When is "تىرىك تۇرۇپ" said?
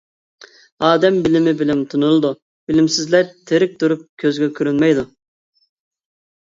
3.53-4.05